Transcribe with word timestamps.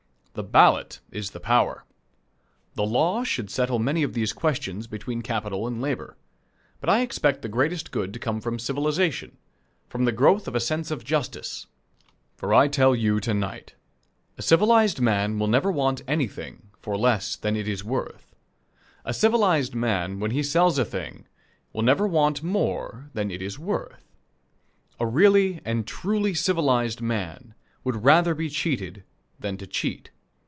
The 0.33 0.43
ballot 0.43 1.01
is 1.11 1.31
the 1.31 1.41
power. 1.41 1.83
The 2.75 2.85
law 2.85 3.25
should 3.25 3.49
settle 3.51 3.79
many 3.79 4.01
of 4.01 4.13
these 4.13 4.31
questions 4.31 4.87
between 4.87 5.21
capital 5.21 5.67
and 5.67 5.81
labor. 5.81 6.15
But 6.79 6.89
I 6.89 7.01
expect 7.01 7.41
the 7.41 7.49
greatest 7.49 7.91
good 7.91 8.13
to 8.13 8.17
come 8.19 8.39
from 8.39 8.57
civilization, 8.57 9.35
from 9.89 10.05
the 10.05 10.13
growth 10.13 10.47
of 10.47 10.55
a 10.55 10.61
sense 10.61 10.89
of 10.89 11.03
justice; 11.03 11.67
for 12.37 12.53
I 12.53 12.69
tell 12.69 12.95
you 12.95 13.19
to 13.19 13.33
night, 13.33 13.75
a 14.37 14.41
civilized 14.41 15.01
man 15.01 15.37
will 15.37 15.49
never 15.49 15.69
want 15.69 16.01
anything 16.07 16.69
for 16.79 16.95
less 16.97 17.35
than 17.35 17.57
it 17.57 17.67
is 17.67 17.83
worth 17.83 18.33
a 19.03 19.13
civilized 19.13 19.75
man, 19.75 20.21
when 20.21 20.31
he 20.31 20.43
sells 20.43 20.79
a 20.79 20.85
thing, 20.85 21.27
will 21.73 21.81
never 21.83 22.07
want 22.07 22.41
more 22.41 23.09
than 23.13 23.29
it 23.31 23.41
is 23.41 23.59
worth 23.59 24.13
a 24.97 25.05
really 25.05 25.59
and 25.65 25.85
truly 25.85 26.33
civilized 26.33 27.01
man, 27.01 27.53
would 27.83 28.05
rather 28.05 28.33
be 28.33 28.49
cheated 28.49 29.03
than 29.37 29.57
to 29.57 29.67
cheat. 29.67 30.09